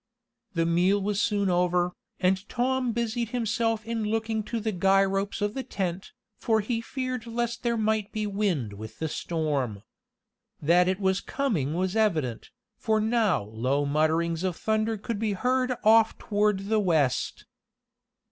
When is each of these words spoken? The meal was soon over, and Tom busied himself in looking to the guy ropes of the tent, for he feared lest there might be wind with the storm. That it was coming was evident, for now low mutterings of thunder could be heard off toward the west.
The 0.55 0.65
meal 0.65 0.99
was 0.99 1.21
soon 1.21 1.47
over, 1.47 1.91
and 2.19 2.49
Tom 2.49 2.91
busied 2.91 3.29
himself 3.29 3.85
in 3.85 4.03
looking 4.03 4.41
to 4.45 4.59
the 4.59 4.71
guy 4.71 5.03
ropes 5.05 5.41
of 5.43 5.53
the 5.53 5.61
tent, 5.61 6.11
for 6.39 6.59
he 6.59 6.81
feared 6.81 7.27
lest 7.27 7.61
there 7.61 7.77
might 7.77 8.11
be 8.11 8.25
wind 8.25 8.73
with 8.73 8.97
the 8.97 9.07
storm. 9.07 9.83
That 10.59 10.87
it 10.87 10.99
was 10.99 11.21
coming 11.21 11.75
was 11.75 11.95
evident, 11.95 12.49
for 12.79 12.99
now 12.99 13.43
low 13.43 13.85
mutterings 13.85 14.43
of 14.43 14.55
thunder 14.55 14.97
could 14.97 15.19
be 15.19 15.33
heard 15.33 15.71
off 15.83 16.17
toward 16.17 16.61
the 16.65 16.79
west. 16.79 17.45